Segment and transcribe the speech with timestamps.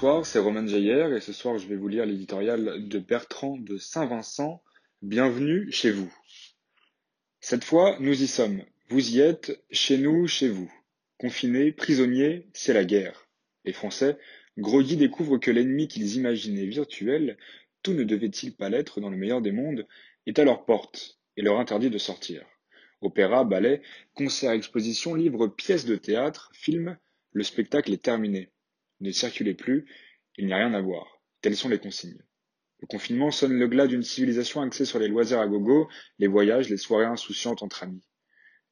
[0.00, 3.76] Bonsoir, c'est Romain Jayer et ce soir je vais vous lire l'éditorial de Bertrand de
[3.76, 4.62] Saint-Vincent.
[5.02, 6.10] Bienvenue chez vous.
[7.40, 8.64] Cette fois, nous y sommes.
[8.88, 10.72] Vous y êtes, chez nous, chez vous.
[11.18, 13.28] Confinés, prisonniers, c'est la guerre.
[13.66, 14.16] Les Français,
[14.56, 17.36] groggy, découvrent que l'ennemi qu'ils imaginaient virtuel,
[17.82, 19.86] tout ne devait-il pas l'être dans le meilleur des mondes,
[20.24, 22.46] est à leur porte et leur interdit de sortir.
[23.02, 23.82] Opéra, ballet,
[24.14, 26.96] concerts, expositions, livres, pièces de théâtre, films,
[27.32, 28.50] le spectacle est terminé.
[29.00, 29.86] Ne circulez plus,
[30.36, 31.22] il n'y a rien à voir.
[31.40, 32.22] Telles sont les consignes.
[32.80, 36.68] Le confinement sonne le glas d'une civilisation axée sur les loisirs à gogo, les voyages,
[36.68, 38.06] les soirées insouciantes entre amis.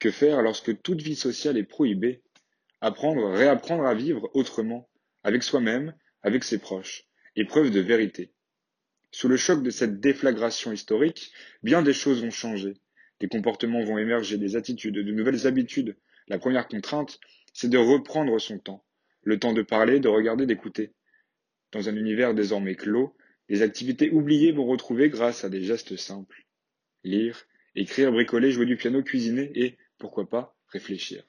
[0.00, 2.22] Que faire lorsque toute vie sociale est prohibée?
[2.80, 4.88] Apprendre, réapprendre à vivre autrement,
[5.22, 7.04] avec soi-même, avec ses proches.
[7.36, 8.32] Épreuve de vérité.
[9.12, 11.32] Sous le choc de cette déflagration historique,
[11.62, 12.74] bien des choses vont changer.
[13.20, 15.96] Des comportements vont émerger, des attitudes, de nouvelles habitudes.
[16.26, 17.20] La première contrainte,
[17.52, 18.85] c'est de reprendre son temps
[19.26, 20.92] le temps de parler, de regarder, d'écouter.
[21.72, 23.16] Dans un univers désormais clos,
[23.48, 26.46] les activités oubliées vont retrouver grâce à des gestes simples.
[27.02, 31.24] Lire, écrire, bricoler, jouer du piano, cuisiner et, pourquoi pas, réfléchir.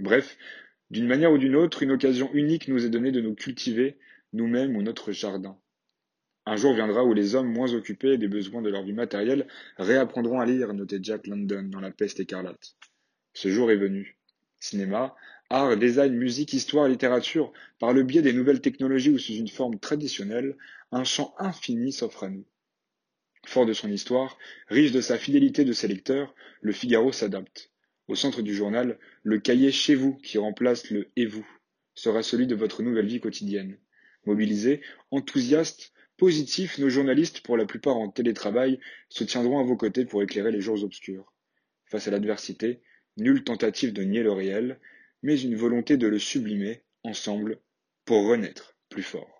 [0.00, 0.38] Bref,
[0.90, 3.98] d'une manière ou d'une autre, une occasion unique nous est donnée de nous cultiver,
[4.32, 5.58] nous-mêmes ou notre jardin.
[6.46, 9.46] Un jour viendra où les hommes moins occupés des besoins de leur vie matérielle
[9.76, 12.76] réapprendront à lire, notait Jack London dans La peste écarlate.
[13.34, 14.16] Ce jour est venu.
[14.58, 15.14] Cinéma,
[15.50, 19.78] art, design, musique, histoire, littérature, par le biais des nouvelles technologies ou sous une forme
[19.78, 20.56] traditionnelle,
[20.92, 22.44] un champ infini s'offre à nous.
[23.46, 27.70] Fort de son histoire, riche de sa fidélité de ses lecteurs, le Figaro s'adapte.
[28.08, 31.46] Au centre du journal, le cahier chez vous qui remplace le et vous
[31.94, 33.78] sera celui de votre nouvelle vie quotidienne.
[34.26, 40.04] Mobilisés, enthousiastes, positifs, nos journalistes, pour la plupart en télétravail, se tiendront à vos côtés
[40.04, 41.32] pour éclairer les jours obscurs.
[41.86, 42.80] Face à l'adversité,
[43.16, 44.80] nulle tentative de nier le réel,
[45.24, 47.58] mais une volonté de le sublimer, ensemble,
[48.04, 49.33] pour renaître plus fort.